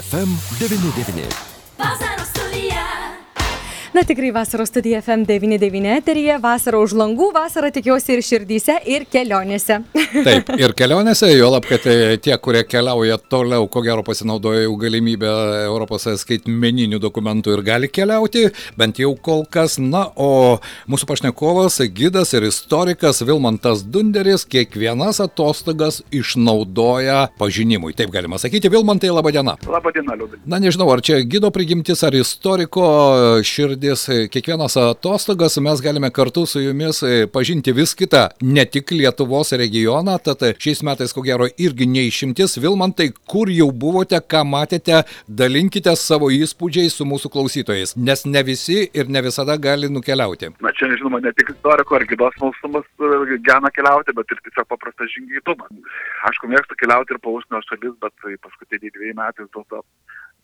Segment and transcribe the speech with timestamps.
[0.00, 1.24] FM99.
[1.78, 2.11] Vasaros studija.
[3.92, 9.76] Na tikrai vasaros studija FM99 eteryje, vasara už langų, vasara tikiuosi ir širdyse, ir kelionėse.
[10.26, 14.78] Taip, ir kelionėse, jo lab, kad e, tie, kurie keliauja toliau, ko gero pasinaudoja jau
[14.80, 15.28] galimybę
[15.66, 18.46] Europos skaitmeninių dokumentų ir gali keliauti,
[18.80, 19.76] bent jau kol kas.
[19.76, 20.56] Na, o
[20.88, 27.92] mūsų pašnekovas, gidas ir istorikas Vilmantas Dunderis kiekvienas atostogas išnaudoja pažinimui.
[27.98, 29.58] Taip galima sakyti, Vilmantai, laba diena.
[29.68, 30.40] Labadiena, Liudai.
[30.48, 32.88] Na nežinau, ar čia gido prigimtis, ar istoriko
[33.44, 39.52] širdis, kiekvienas atostogas mes galime kartu su jumis e, pažinti vis kitą, ne tik Lietuvos
[39.58, 42.58] regioną, tad e, šiais metais ko gero irgi neišimtis.
[42.62, 48.78] Vilmantai, kur jau buvote, ką matėte, dalinkite savo įspūdžiais su mūsų klausytojais, nes ne visi
[48.94, 50.52] ir ne visada gali nukeliauti.
[50.62, 54.70] Na čia, žinoma, ne tik istoriko ar gydos smalsumas e, gena keliauti, bet ir tiesiog
[54.70, 55.74] paprastas žingeidumas.
[56.30, 58.14] Aišku, mėgstu keliauti ir po užsienio šalis, bet
[58.46, 59.82] paskutiniai dviejai metai vis dėlto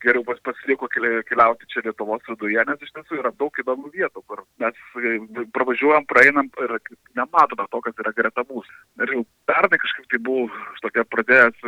[0.03, 4.23] geriau pas pasiliko keli- keliauti čia Lietuvos viduje, nes iš tiesų yra daug įdomių vietų,
[4.27, 5.17] kur mes e,
[5.55, 6.75] pravažiuojam, praeinam ir
[7.17, 8.75] nematome to, kas yra greta mūsų.
[9.03, 10.49] Ir jau pernai kažkaip tai buvau
[10.83, 11.63] tokia pradėjęs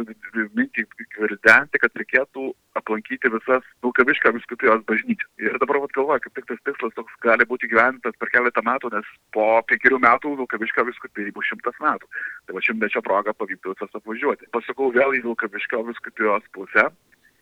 [0.58, 5.30] mintį gvildenti, kad reikėtų aplankyti visas Vilkaviškio viskupijos bažnyčias.
[5.44, 8.94] Ir dabar vat galvoju, kaip tik tas tikslas toks gali būti gyventas per keletą metų,
[8.96, 12.08] nes po penkerių metų Vilkaviškio viskupijai bus šimtas metų.
[12.48, 14.52] Tai va šimtmečio proga pavyktų visas apvažiuoti.
[14.56, 16.88] Pasukau vėl į Vilkaviškio viskupijos pusę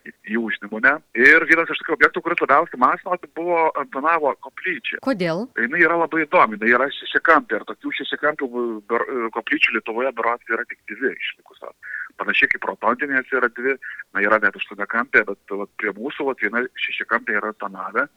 [0.08, 0.94] į užnemunę.
[1.18, 5.00] Ir vienas iš tokių objektų, kuris labiausiai masino, tai buvo Antonavo koplyčia.
[5.06, 5.46] Kodėl?
[5.60, 8.50] Jis yra labai įdomi, jinai yra šešiakampė ir tokių šešiakampių
[9.36, 11.96] koplyčių Lietuvoje berots yra tik dvi išlikusios.
[12.20, 13.76] Panašiai kaip rotondinės yra dvi,
[14.16, 18.08] na yra net aštuoniakampė, bet vat, prie mūsų vat, viena šešiakampė yra Antonave.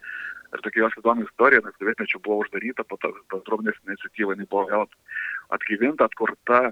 [0.53, 4.83] Ir tokia jos įdomi istorija, nes sovietmečiu buvo uždaryta, po to bendruomenės iniciatyva buvo vėl
[5.55, 6.67] atgyvinta, atkurta.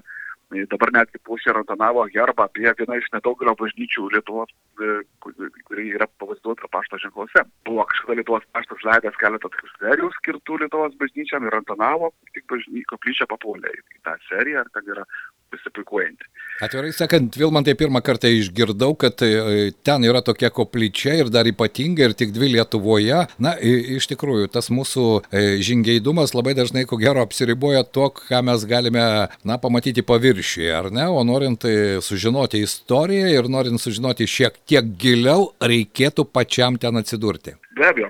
[0.72, 4.50] Dabar netgi pusė Rantanavo herbą apie vieną iš nedaugelio bažnyčių Lietuvos,
[4.82, 5.32] e, ku-
[5.68, 7.44] kuri yra pavaizduota pašto ženkluose.
[7.64, 12.84] Buvo kažkada Lietuvos paštas leidęs keletą tokių serijų skirtų Lietuvos bažnyčiam ir Rantanavo tik bažny,
[12.92, 15.04] koplyčia papuolė į tą seriją ir ten yra
[15.52, 16.24] besipuikuojanti.
[16.64, 22.06] Atvirai sakant, Vilmantai pirmą kartą išgirdau, kad e, ten yra tokia koplyčia ir dar ypatinga
[22.08, 23.18] ir tik dvi Lietuvoje.
[23.42, 28.64] Na, iš tikrųjų, tas mūsų e, žingeidumas labai dažnai ko gero apsiriboja to, ką mes
[28.68, 29.04] galime,
[29.44, 30.04] na, pamatyti
[30.42, 31.06] paviršiuje, ar ne?
[31.08, 37.54] O norint e, sužinoti istoriją ir norint sužinoti šiek tiek giliau, reikėtų pačiam ten atsidurti.
[37.76, 38.08] Be abejo,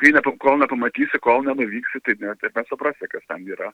[0.00, 3.70] kai nepa, kol nepamatysi, kol nenuvyksi, tai net ir nesuprasi, kas ten yra.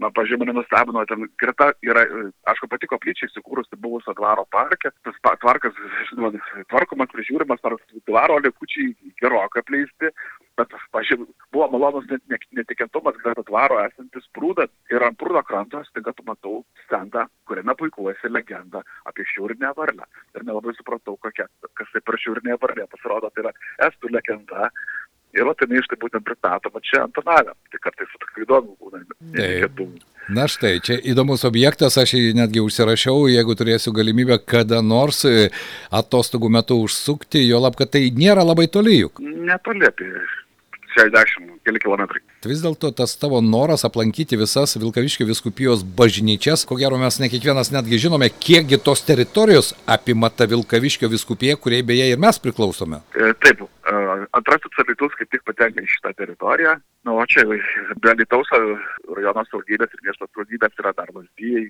[0.00, 2.06] Na, pažiūrėjau, mane nustebino, ten greta yra,
[2.48, 5.76] aišku, pati koplyčia įsikūrusi buvusio dvaro parke, tas tvarkas,
[6.08, 6.32] žinoma,
[6.70, 7.76] tvarkomas, prižiūrimas, ar
[8.08, 10.12] dvaro likučiai gerokai apleisti,
[10.60, 15.82] bet, pažiūrėjau, buvo malonus net ne, netikėtumas, greta dvaro esantis prūdas ir ant prūdo kranto
[15.88, 20.08] staiga tu matau stendą, kuriame puikuojasi legenda apie šiaurinę varlę.
[20.36, 22.88] Ir nelabai supratau, kokia, kas tai per šiaurinė varlė.
[22.92, 23.54] Pasirodo, tai yra
[23.88, 24.70] estų legenda.
[25.30, 27.54] Ir va, tai iš tai būtent pristatoma čia Antonavė.
[27.70, 30.00] Tai kartais tokių įdomių būna.
[30.30, 35.48] Na štai, čia įdomus objektas, aš jį netgi užsirašiau, jeigu turėsiu galimybę kada nors e,
[35.90, 39.18] atostogų metu užsukti, jo lab, kad tai nėra labai toli juk.
[39.22, 40.10] Netoli apie
[40.96, 42.22] 60 keli kilometrai.
[42.46, 47.72] Vis dėlto tas tavo noras aplankyti visas Vilkaviškio viskupijos bažnyčias, ko gero mes ne kiekvienas
[47.74, 53.02] netgi žinome, kiekgi tos teritorijos apima ta Vilkaviškio viskupija, kuriai beje ir mes priklausome.
[53.14, 53.62] E, Taip,
[54.40, 56.76] antrasis alytus kaip tik patenka į šitą teritoriją.
[57.08, 61.62] Na, o čia be Alytaus rajono saugybės ir miesto saugybės yra dar Lazdijai,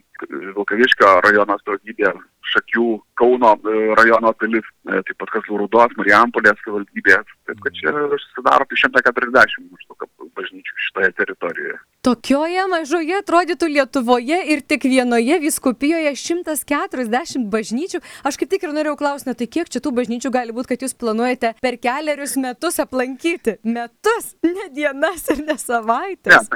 [0.57, 2.11] Vilkaviškio rajono saugybė,
[2.51, 2.87] Šakių,
[3.21, 7.31] Kauno e, rajono dalis, e, taip pat Kazlų Rūdos, Marijampolės valdybės.
[7.47, 10.09] Taip kad čia susidaro apie 140 maždaug
[10.41, 11.79] bažnyčių šitoje teritorijoje.
[12.01, 18.01] Tokioje mažoje atrodytų Lietuvoje ir tik vienoje viskupijoje 140 bažnyčių.
[18.25, 20.87] Aš kaip tik ir norėjau klausti, na tai kiek čia tų bažnyčių gali būti, kad
[20.87, 23.59] jūs planuojate per keliarius metus aplankyti?
[23.69, 26.49] Metus, ne dienas ir ne savaitės.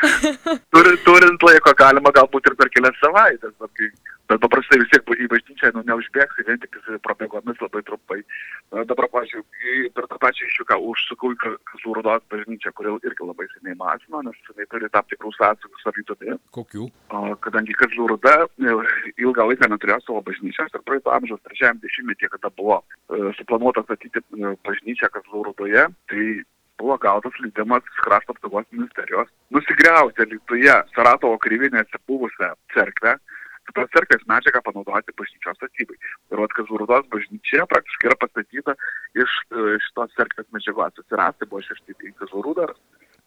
[0.72, 3.92] Turi, turint laiko galima galbūt ir per kelias savaitės, bet, kai,
[4.30, 8.20] bet paprastai vis tiek į bažnyčią nu, neužbėgsi vien tik prabėgomis labai trumpai.
[8.70, 13.26] Na, dabar, pažiūrėjau, per tą pačią iššūką užsukau į Ka- Kazlų Rūdos bažnyčią, kuri irgi
[13.26, 16.36] labai seniai masino, nes jinai turi tam tikrų sąsajų Rytumi.
[16.54, 16.86] Kokių?
[17.44, 18.76] Kadangi Kazlų Rūda e,
[19.24, 24.22] ilgą laiką neturėjo savo bažnyčios ir praeito amžiaus trečiajam dešimtmetį, kada buvo e, suplanuota statyti
[24.22, 26.24] e, bažnyčią Kazlų Rūdoje, tai
[26.80, 33.16] buvo gautas leidimas iš krašto apsaugos ministerijos nusigriauti Lietuvoje Saratovo kryvinėse buvusią cerkvę,
[33.76, 35.98] tos cerkvės medžiagą panaudoti bažnyčios statybai.
[36.32, 38.76] Ir vat Kazlūros bažnyčia praktiškai yra pastatyta
[39.18, 41.00] iš e, šitos cerkvės medžiagos.
[41.04, 42.68] Atsirasti buvo šešti į Kazlūrą,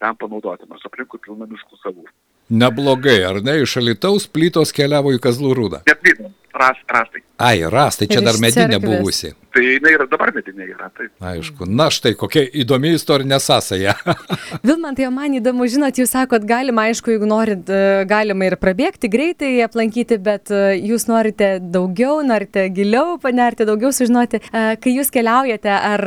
[0.03, 2.07] ten panaudoti, nors aplinkui pilna miškų savų.
[2.53, 3.61] Neblogai, ar ne?
[3.63, 5.83] Iš Alitaus plytos keliavo į Kazlų rūdą.
[5.87, 6.32] Net,
[6.63, 7.23] ras, rastai.
[7.43, 8.83] Ai, rastai, čia Ir dar medinė cerkvės.
[8.87, 9.31] buvusi.
[9.53, 10.87] Tai jinai yra dabar medinė yra.
[10.97, 11.07] Tai.
[11.33, 11.65] Aišku.
[11.69, 13.93] Na štai, kokia įdomi istorinė sąsaja.
[14.67, 19.51] Vilmantai, man įdomu, žinot, jūs sakot, galima, aišku, jeigu norit, e, galima ir prabėgti greitai,
[19.65, 24.39] aplankyti, bet e, jūs norite daugiau, norite giliau panerti, daugiau sužinoti.
[24.49, 26.05] E, Kai jūs keliaujate, ar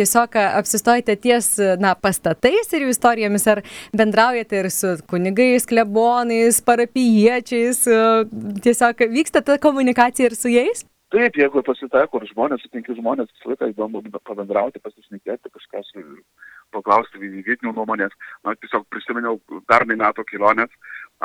[0.00, 3.62] tiesiog apsistojate ties, na, pastatais ir jų istorijomis, ar
[3.96, 8.00] bendraujate ir su kunigais, klebonais, parapiečiais, e,
[8.66, 9.89] tiesiog vyksta ta komunikacija
[10.26, 10.84] ir su jais?
[11.10, 16.04] Taip, jeigu pasitaiko, ar žmonės, sutinki žmonės, visą laiką įdomu pabendrauti, pasišnekėti, kažkas e,
[16.70, 18.14] paklausti vietinių nuomonės.
[18.46, 20.70] Na, tiesiog prisiminiau pernai metų kelionės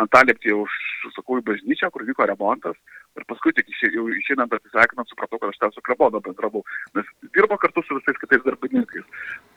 [0.01, 2.77] Antalieptėje užsakau į bažnyčią, kur vyko remontas.
[3.15, 6.65] Ir paskui tik išė, jau išeinant atsisveikinant, supratau, kad aš ten su klebonu bendravau.
[6.97, 7.07] Nes
[7.37, 9.05] dirbo kartu su visais kitais darbininkais.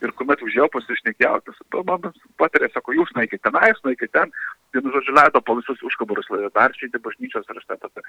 [0.06, 2.06] Ir kuomet užėjau pasišnekėjau, tas "Tu man
[2.38, 4.30] patarė, sako, jūs naikit tenais, naikit ten.
[4.74, 8.06] Vienu žodžiu leido po visus užkabarus dar šeiti bažnyčios ir aš ten tada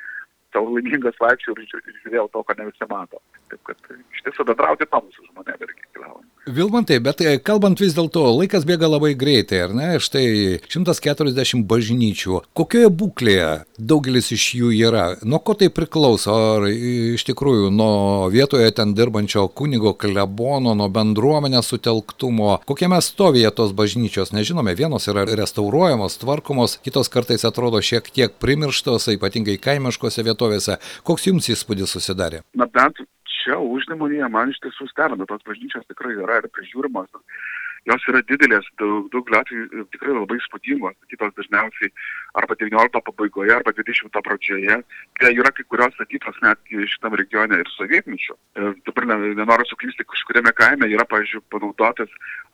[0.53, 3.21] savo laimingas vaikščiau ir ir žiūrėjau to, ko ne visi mato.
[3.49, 3.77] Taip kad
[4.13, 6.27] iš tiesų bendrauti įdomu su žmonėmis irgi keliaujant.
[6.49, 9.89] Vilmantai, bet e, kalbant vis dėlto, laikas bėga labai greitai, ar ne?
[10.01, 10.25] Štai
[10.65, 12.18] 140 bažnyčių.
[12.57, 13.49] Kokioje būklėje
[13.79, 15.05] daugelis iš jų yra?
[15.23, 16.35] Nuo ko tai priklauso?
[16.59, 22.59] Ar iš tikrųjų nuo vietoje ten dirbančio kunigo klebono, nuo bendruomenės sutelktumo?
[22.69, 24.33] Kokiame stovyje tos bažnyčios?
[24.35, 30.79] Nežinome, vienos yra restauruojamos, tvarkomos, kitos kartais atrodo šiek tiek primirštos, ypatingai kaimiškose vietovėse.
[31.07, 32.43] Koks jums įspūdis susidarė?
[32.59, 32.99] na bent
[33.39, 37.09] čia užnemunėje man iš tiesų stebina, tos bažnyčios tikrai yra ir prižiūrimos.
[37.89, 41.89] Jos yra didelės, daug, daug atveju tikrai labai įspūdingos, kitos dažniausiai
[42.37, 44.75] arba 19 pabaigoje, arba 20 pradžioje.
[45.19, 48.37] Tai yra kai kurios statytos netgi šitam regione ir sovietmečiu.
[48.59, 52.13] Ir dabar ne- nenoriu suklysti, kažkuriame kaime yra, pavyzdžiui, panaudotas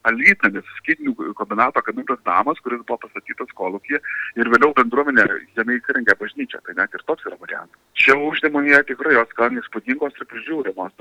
[0.10, 4.00] alytanis skydinių kombinato gamintas namas, kuris buvo pastatytas kolūkyje
[4.40, 5.26] ir vėliau bendruomenė
[5.58, 6.62] jame įsirengė bažnyčią.
[6.66, 7.80] Tai net ir toks yra variantas.
[7.98, 10.96] Čia uždemonėje tikrai jos gan įspūdingos ir prižiūrimos.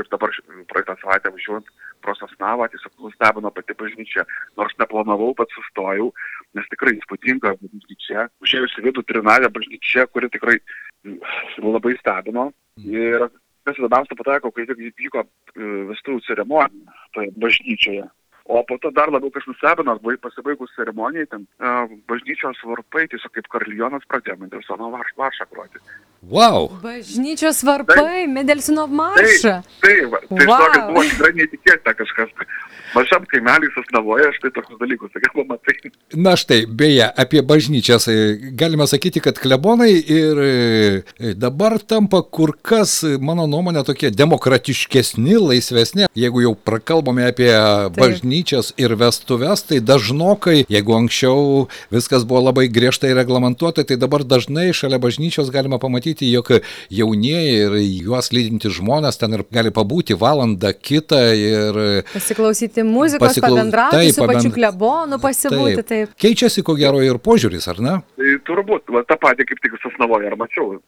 [0.00, 0.34] Ir dabar
[0.70, 1.68] praeitą savaitę važiuojant
[2.04, 4.24] pro Sosnavą, tiesiog nustebino pati bažnyčia.
[4.60, 6.10] Nors neplanavau, bet sustojau,
[6.56, 8.28] nes tikrai įspūdinga bažnyčia.
[8.44, 10.58] Užėjus į vidų trinavę bažnyčia, kuri tikrai
[11.04, 11.20] mm,
[11.66, 12.50] labai stebino.
[12.80, 13.28] Ir
[13.66, 15.28] kas įdomiausia pateko, kai tik vyko e,
[15.90, 18.06] vestuvių ceremonija toje bažnyčioje.
[18.50, 23.30] O po to dar labiau kas nustebino, bai- pasibaigus ceremonijai, ten uh, bažnyčios varpai tiesiog
[23.36, 25.78] kaip karlionas pradėjo Mendelsono varš, varšą groti.
[26.34, 26.66] Wow!
[26.82, 29.54] Bažnyčios varpai, Medelsino maršą.
[29.84, 30.58] Tai, va, tai Wow.
[30.66, 30.90] wow.
[30.90, 32.34] buvo tikrai neįtikėtina kažkas.
[32.90, 35.92] Mažam kaimelį susnavoja, štai tokius dalykus, sakai, pamatai.
[36.18, 38.16] Na štai, beje, apie bažnyčias e,
[38.58, 45.38] galima sakyti, kad klebonai ir e, dabar tampa kur kas, e, mano nuomonė, tokie demokratiškesni,
[45.38, 46.08] laisvesni.
[46.18, 47.52] Jeigu jau prakalbome apie
[48.40, 54.72] bažnyčias ir vestuves, tai dažnokai, jeigu anksčiau viskas buvo labai griežtai reglamentuota, tai dabar dažnai
[54.72, 56.48] šalia bažnyčios galima pamatyti, jog
[56.90, 57.76] jaunieji ir
[58.06, 64.14] juos lydinti žmonės ten ir gali pabūti valandą kitą ir Pasiklausyti muzikos, Pasiklau- pabendrauti taip,
[64.14, 65.84] su pačiu klebonu, pasibūti.
[65.90, 66.14] Taip.
[66.16, 67.94] Keičiasi ko gero ir požiūris, ar ne?
[68.16, 70.78] Tai turbūt, va, tą patį kaip tik susnavoja, ar mačiau,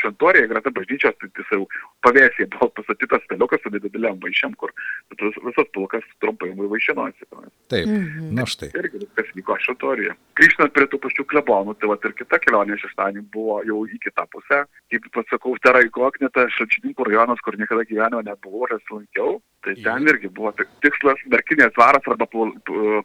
[0.00, 1.64] šventorėje greta bažnyčios, tai jis jau
[2.04, 4.72] pavėsėje buvo pastatytas staliukas su dideliam vaišiam, kur
[5.20, 6.50] vis- visas pulkas trumpai
[6.80, 7.24] vaišinosi.
[7.68, 8.34] Taip, Mhm.
[8.34, 8.70] na štai.
[8.74, 10.14] Irgi viskas vyko šventorėje.
[10.34, 14.26] Grįžtant prie tų pačių klebonų, tai va ir kita kelionė šeštadienį buvo jau į kitą
[14.32, 14.64] pusę.
[14.90, 19.40] Kaip pasakau, Tera Ikoknita, Šalčininkų rajonas, kur niekada gyvenimo nebuvau, aš lankiau.
[19.62, 22.26] Tai ten irgi buvo tik- tikslas Merkinės dvaras arba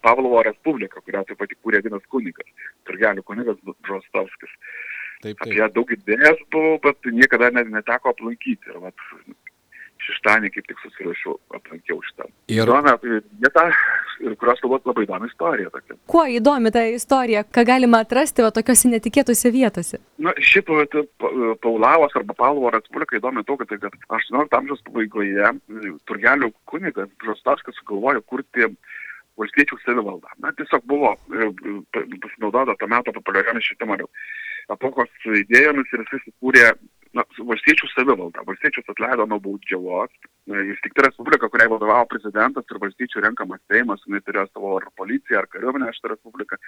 [0.02, 2.48] Pavlovo Respublika, kurią taip pat įkūrė vienas kunigas,
[2.88, 4.50] Turgelių kunigas Žostovskis.
[5.22, 5.58] Taip, Apie taip.
[5.60, 8.68] ją daug idėjas buvau, bet niekada net neteko aplankyti.
[8.70, 8.94] Ir vat,
[10.06, 12.28] šeštadienį kaip tik susirašiau, aplankiau šitą.
[12.52, 12.96] Ir Įdomią
[13.42, 13.66] vietą,
[14.26, 15.98] ir kurios turbūt labai įdomi istorija tokia.
[16.12, 20.02] Kuo įdomi ta istorija, ką galima atrasti va tokiuose netikėtose vietose?
[20.22, 20.72] Na, šiaip
[21.66, 27.12] Paulavos arba Pavlovo Respublika įdomi to, kad, tai, kad 18 amžiaus pabaigoje e, Turgelių kunigas
[27.26, 28.70] Žostovskis sugalvojo kurti
[29.40, 30.32] valstiečių savivaldą.
[30.44, 31.50] Na, tiesiog buvo e,
[31.94, 33.98] pa- pasinaudota to meto populiariomis švietimo
[34.74, 35.12] epochos
[35.44, 36.70] idėjomis ir jis įkūrė
[37.16, 38.44] na, valstiečių savivaldą.
[38.48, 40.14] Valstiečius atleido nuo baudžiavos.
[40.46, 44.88] Jis tik tai respublika, kuriai vadovavo prezidentas ir valstiečių renkamas Seimas, jinai turėjo savo ar
[45.00, 46.60] policiją, ar kariuomenę šitą respubliką.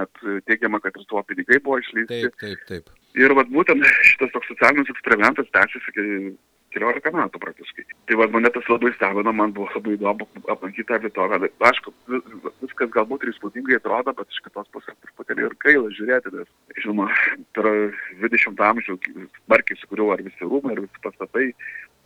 [0.00, 2.22] Net e, teigiama, kad ir savo pinigai buvo išleisti.
[2.30, 2.92] taip, taip, taip.
[3.18, 5.96] Ir vat, būtent šitas toks socialinis eksperimentas tęsiasi
[6.76, 7.86] keliolika metų praktiškai.
[8.06, 11.48] Tai vad mane tas labai stebino, man buvo labai įdomu aplankyti tą vietovę.
[11.70, 16.34] Aišku, vis- viskas galbūt ir įspūdingai atrodo, bet iš kitos pusės truputėlį ir gaila žiūrėti,
[16.36, 16.48] nes,
[16.84, 17.08] žinoma,
[17.56, 17.70] per
[18.20, 18.98] 20 amžių
[19.42, 21.52] smarkiai sukūriau ar visi rūmai, ar visi pastatai.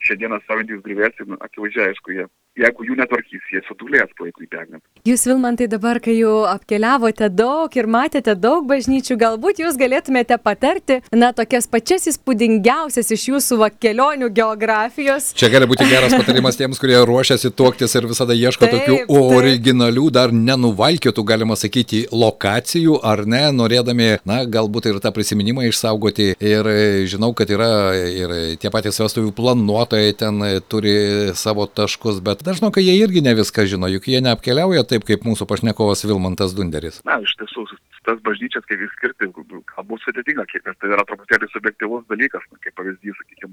[0.01, 2.25] Šiandieną savintys grįvėsi, nu, akivaizdžiai, aišku, jie
[2.59, 4.83] jeigu jų netvarkys, jie sudulės laikui bėgant.
[5.07, 11.01] Jūs, Vilmantai, dabar, kai jau apkeliavote daug ir matėte daug bažnyčių, galbūt jūs galėtumėte patarti,
[11.15, 15.31] na, tokias pačias įspūdingiausias iš jūsų va, kelionių geografijos.
[15.39, 19.15] Čia gali būti geras patarimas tiems, kurie ruošiasi tuoktis ir visada ieško Taip, tokių taip.
[19.39, 26.33] originalių, dar nenuvalkiotų, galima sakyti, lokacijų, ar ne, norėdami, na, galbūt ir tą prisiminimą išsaugoti.
[26.37, 32.21] Ir e, žinau, kad yra ir tie patys vestuvių planuotojai ten e, turi savo taškus,
[32.25, 36.05] bet dažnai, kai jie irgi ne viską žino, juk jie neapkeliauja taip, kaip mūsų pašnekovas
[36.09, 37.01] Vilmantas Dunderis.
[37.09, 37.67] Na, iš tiesų,
[38.09, 39.29] tas bažnyčias, kaip vis skirti,
[39.75, 43.53] galbūt sudėtinga, nes tai yra truputėlį subjektivus dalykas, na, kaip pavyzdys, sakykime,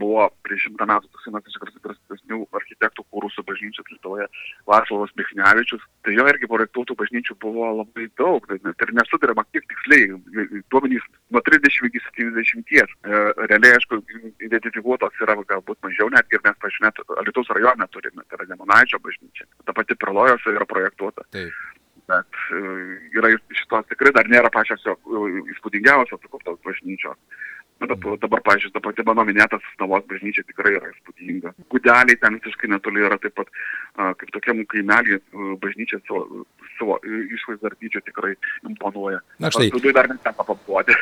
[0.00, 4.26] buvo prieš šimtą metų toks vienas iš garsiausių architektų kūrusų bažnyčios Lietuvoje,
[4.68, 10.18] Vaslavas Michnevičius, tai jo irgi projektuotų bažnyčių buvo labai daug, tai ir nesudarama kiek tiksliai,
[10.72, 14.00] duomenys nuo 30 iki 70, e, realiai, aišku,
[14.48, 19.46] identifikuotos yra galbūt mažiau, netgi ir mes, pažiūrėt, Alitus rajone turime, tai yra Nemunaičio bažnyčia,
[19.64, 21.52] ta pati Pralojos yra projektuota Taip.
[22.08, 22.60] bet e,
[23.18, 27.16] yra šitos tikrai dar nėra pačios jo e, įspūdingiausios sukurtos bažnyčios.
[27.76, 31.52] Na, dabar, dabar pažiūrėjau, ta pati mano minėtas Navos bažnyčia tikrai yra įspūdinga.
[31.68, 33.50] Gudeliai ten visiškai netoli yra taip pat,
[34.16, 36.46] kaip tokiam kaimelį, a, bažnyčia savo,
[36.78, 38.32] savo išvaizdą ir dydžio tikrai
[38.64, 39.20] imponuoja.
[39.44, 39.68] Na štai.
[39.74, 40.96] Viduje dar neteko papuoti.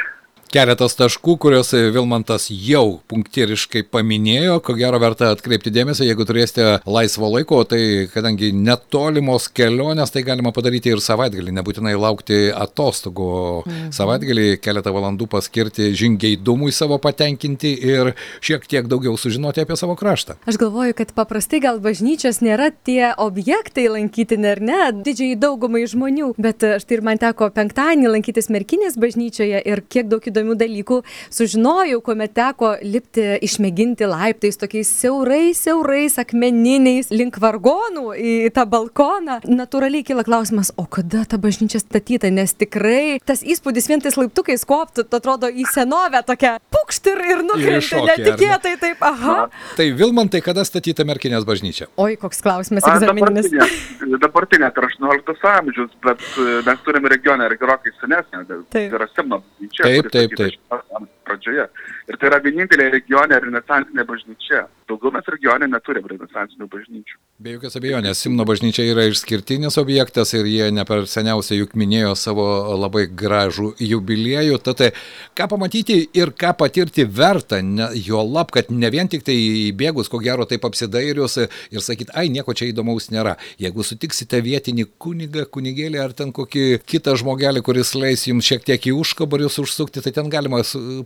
[0.54, 7.26] Keletas taškų, kuriuos Vilmantas jau punktyriškai paminėjo, ko gero verta atkreipti dėmesį, jeigu turėsite laisvo
[7.32, 13.30] laiko, tai kadangi netolimos kelionės, tai galima padaryti ir savaitgalį, nebūtinai laukti atostogų,
[13.64, 13.88] mhm.
[13.98, 20.38] savaitgalį keletą valandų paskirti žingeidumui savo patenkinti ir šiek tiek daugiau sužinoti apie savo kraštą.
[20.46, 26.30] Aš galvoju, kad paprastai gal bažnyčios nėra tie objektai lankytini, ar ne, didžiai daugumai žmonių,
[26.38, 31.00] bet e, štai ir man teko penktadienį lankytis Merkinės bažnyčioje ir kiek daug įdomių dalykų
[31.32, 39.40] sužinojau, kuomet teko lipti, išmėginti laiptais tokiais siaurais, siaurais akmeniniais link vargonų į tą balkoną.
[39.48, 44.66] Natūraliai kyla klausimas, o kada ta bažnyčia statyta, nes tikrai tas įspūdis vien tais laiptukais
[44.68, 49.48] koptų, tu atrodo į senovę tokia pukšt ir, ir nukrenta netikėtai taip, aha.
[49.78, 51.88] Tai Vilmantai, kada statyta Merkinės bažnyčia?
[52.00, 53.50] Oi, koks klausimas egzamininis.
[53.54, 58.44] Dabartinė, dabartinė, tai yra 18 amžius, bet e, mes turime regioną ir gerokai senesnę.
[58.48, 58.96] Tai Taip.
[58.98, 59.86] yra Simno bažnyčia.
[59.86, 61.68] Taip, taip, statyta 16 amžiaus Pradžioje.
[62.10, 64.66] Ir tai yra vienintelė regionė renesansinė bažnyčia.
[64.84, 67.16] Daugiau mes regione neturime renesansinių bažnyčių.
[67.40, 72.12] Be jokios abejonės, Simno bažnyčia yra išskirtinis objektas ir jie ne per seniausiai juk minėjo
[72.20, 72.44] savo
[72.76, 74.58] labai gražų jubiliejų.
[74.66, 74.90] Tad tai,
[75.38, 79.38] ką pamatyti ir ką patirti verta, ne, jo lab, kad ne vien tik tai
[79.70, 83.38] įbėgus, ko gero taip apsidairius ir sakyt, ai nieko čia įdomaus nėra.
[83.62, 88.90] Jeigu sutiksite vietinį kunigą, kunigėlį ar ten kokį kitą žmogelį, kuris leis jums šiek tiek
[88.92, 90.60] į užkabarius užsukti, tai ten galima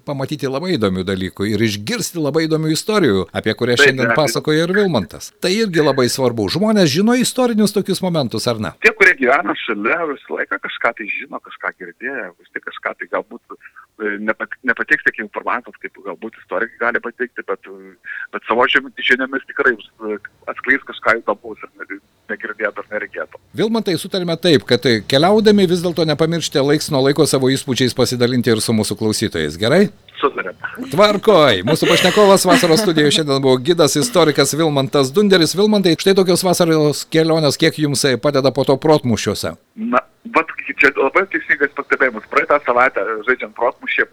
[0.09, 5.31] pamatyti labai įdomių dalykų ir išgirsti labai įdomių istorijų, apie kurias šiandien pasakoja ir Vilmantas.
[5.45, 6.49] Tai irgi labai svarbu.
[6.57, 8.75] Žmonės žino istorinius tokius momentus, ar ne?
[8.85, 13.11] Tie, kurie gyvena šalia, visą laiką kažką tai žino, kažką girdėjo, vis tik kažką tai
[13.12, 13.61] galbūt
[13.99, 17.95] nepat, nepateiks tiek informacijos, kaip galbūt istorikai gali pateikti, bet, e,
[18.35, 20.19] bet savo žiniomis tikrai e,
[20.50, 23.40] atskleis kažką įdomus ir ne- negirdėtų ar nereikėtų.
[23.59, 28.62] Vilmantai sutarime taip, kad keliaudami vis dėlto nepamiršti laiks nuo laiko savo įspūdžiais pasidalinti ir
[28.64, 29.59] su mūsų klausytojais.
[29.61, 29.88] Gerai?
[30.19, 30.89] Sutarėme.
[30.93, 31.63] Tvarkoj.
[31.69, 35.55] Mūsų pašnekovas vasaros studijoje šiandien buvo gidas istorikas Vilmantas Dunderis.
[35.59, 39.55] Vilmantai, štai tokios vasaros kelionės, kiek jums e, padeda po to protmušiuose?
[39.95, 40.03] Na,
[40.35, 42.27] bet čia labai teisingas pastebėjimas.
[42.33, 44.09] Praeitą savaitę e, žaidžiant protmušė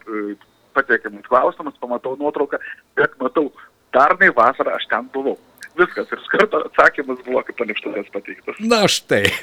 [0.76, 2.60] pateikiamus klausimus, pamatau nuotrauką,
[3.00, 3.50] bet matau,
[3.96, 5.38] pernai vasarą aš ten buvau.
[5.79, 8.60] Viskas ir iš karto atsakymas buvo kaip palikštuvės pateiktas.
[8.63, 9.25] Na štai.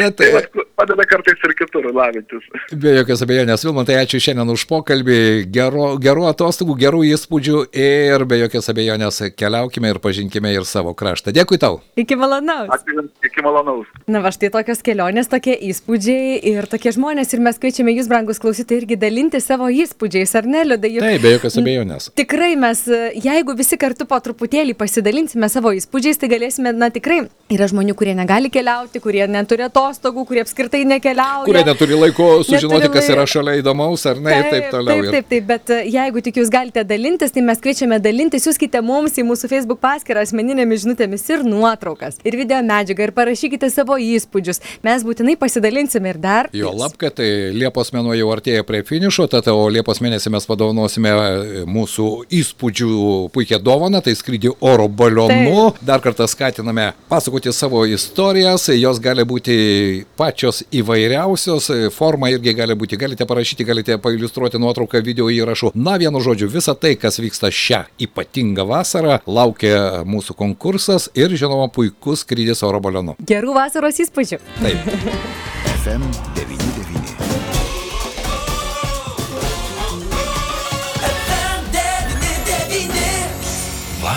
[0.00, 2.44] Tad, Tai vat, padeda kartais ir kitur lavintis.
[2.76, 5.16] be jokios abejonės, Vilmantai, ačiū šiandien už pokalbį,
[5.52, 11.32] gerų, gerų atostogų, gerų įspūdžių ir be jokios abejonės keliaukime ir pažinkime ir savo kraštą.
[11.36, 11.80] Dėkui tau.
[12.00, 12.72] Iki malonaus.
[12.76, 13.88] Ačiū iki malonaus.
[14.08, 18.40] Na va štai tokios kelionės, tokie įspūdžiai ir tokie žmonės ir mes kviečiame jūs, brangus
[18.40, 20.94] klausytojai, irgi dalinti savo įspūdžiais, ar ne, Liudai?
[21.00, 22.10] Taip, be jokios abejonės.
[22.16, 22.84] Tikrai mes,
[23.20, 28.14] jeigu visi kartu po truputėlį pasidalinsime savo įspūdžiais, tai galėsime, na tikrai, yra žmonių, kurie
[28.18, 31.46] negali keliauti, kurie neturi atostogų, kurie apskritai nekeliauja.
[31.48, 35.00] Kurie neturi laiko sužinoti, Neturi kas yra šalia įdomaus, ar ne, ir taip toliau.
[35.00, 38.82] Taip, taip, taip, bet e, jeigu tik jūs galite dalintis, tai mes kviečiame dalintis, siūskite
[38.84, 43.98] mums į mūsų Facebook paskyrą asmeninėmis žinutėmis ir nuotraukas, ir video medžiagą, ir parašykite savo
[44.00, 44.62] įspūdžius.
[44.86, 46.50] Mes būtinai pasidalinsime ir dar.
[46.56, 50.48] Jo lab, kad tai Liepos mėnuo jau artėja prie finišo, tad o Liepos mėnesį mes
[50.48, 52.08] padovanosime e, mūsų
[52.40, 52.92] įspūdžių
[53.34, 55.72] puikią dovaną, tai skrydį oro balionu.
[55.82, 62.98] Dar kartą skatiname pasakoti savo istorijas, jos gali būti pačios įvairiausios, forma irgi gali būti,
[63.00, 65.72] galite parašyti, galite pailustruoti nuotrauką video įrašų.
[65.74, 71.70] Na, vienu žodžiu, visa tai, kas vyksta šią ypatingą vasarą, laukia mūsų konkursas ir, žinoma,
[71.72, 73.16] puikus skrydis oro balionu.
[73.24, 74.42] Gerų vasaros įspūdžių.
[74.60, 74.90] Taip.
[75.80, 76.04] FM
[76.36, 77.69] 99.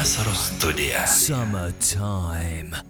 [0.03, 1.07] Vasaros studija.
[1.07, 2.83] Summertime.